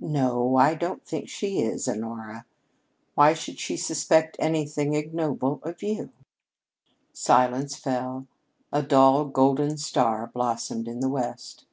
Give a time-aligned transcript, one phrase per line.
[0.00, 2.46] "No, I don't think she is, Honora.
[3.14, 6.10] Why should she suspect anything ignoble of you?"
[7.12, 8.26] Silence fell.
[8.72, 11.64] A dull golden star blossomed in the West.